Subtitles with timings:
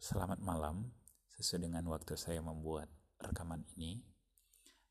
[0.00, 0.96] Selamat malam,
[1.36, 2.88] sesuai dengan waktu saya membuat
[3.20, 4.00] rekaman ini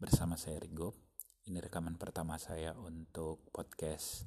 [0.00, 0.96] bersama saya Rigo.
[1.44, 4.24] Ini rekaman pertama saya untuk podcast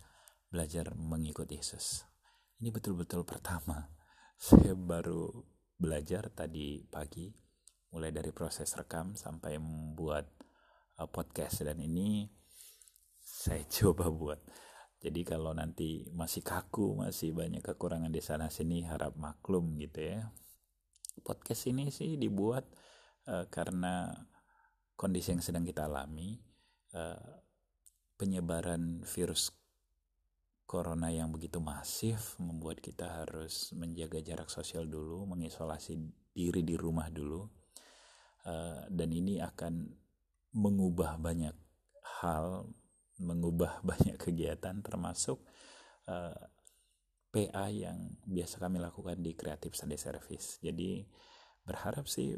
[0.53, 2.05] belajar mengikut Yesus.
[2.61, 3.89] Ini betul-betul pertama.
[4.37, 5.49] Saya baru
[5.81, 7.25] belajar tadi pagi,
[7.89, 10.29] mulai dari proses rekam sampai membuat
[11.01, 12.29] uh, podcast dan ini
[13.17, 14.45] saya coba buat
[15.01, 20.29] jadi kalau nanti masih kaku, masih banyak kekurangan di sana sini, harap maklum gitu ya.
[21.21, 22.65] Podcast ini sih dibuat
[23.27, 24.09] uh, karena
[24.97, 26.37] kondisi yang sedang kita alami,
[26.97, 27.37] uh,
[28.17, 29.53] penyebaran virus
[30.67, 35.95] corona yang begitu masif membuat kita harus menjaga jarak sosial dulu, mengisolasi
[36.33, 37.45] diri di rumah dulu,
[38.49, 39.87] uh, dan ini akan
[40.57, 41.55] mengubah banyak
[42.21, 42.67] hal
[43.21, 45.41] mengubah banyak kegiatan termasuk
[47.37, 50.57] PA yang biasa kami lakukan di Creative Sunday Service.
[50.57, 51.05] Jadi
[51.61, 52.33] berharap sih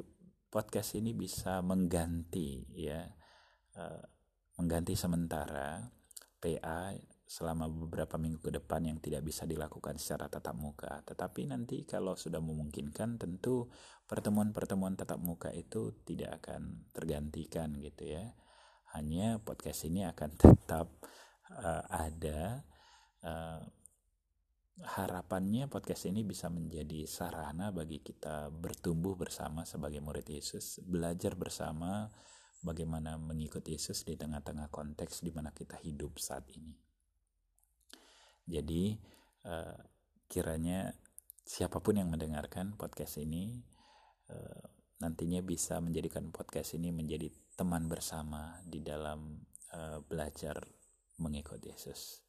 [0.51, 3.07] podcast ini bisa mengganti ya
[3.79, 4.03] uh,
[4.59, 5.87] mengganti sementara
[6.43, 6.91] PA
[7.23, 10.99] selama beberapa minggu ke depan yang tidak bisa dilakukan secara tatap muka.
[11.07, 13.71] Tetapi nanti kalau sudah memungkinkan tentu
[14.03, 18.35] pertemuan-pertemuan tatap muka itu tidak akan tergantikan gitu ya
[18.97, 20.91] hanya podcast ini akan tetap
[21.53, 22.65] uh, ada
[23.23, 23.61] uh,
[24.79, 32.07] harapannya podcast ini bisa menjadi sarana bagi kita bertumbuh bersama sebagai murid Yesus, belajar bersama
[32.63, 36.75] bagaimana mengikuti Yesus di tengah-tengah konteks di mana kita hidup saat ini.
[38.47, 38.95] Jadi
[39.45, 39.79] uh,
[40.31, 40.95] kiranya
[41.43, 43.59] siapa pun yang mendengarkan podcast ini
[44.31, 44.63] uh,
[44.99, 49.43] nantinya bisa menjadikan podcast ini menjadi teman bersama di dalam
[49.75, 50.55] uh, belajar
[51.19, 52.28] mengikut Yesus.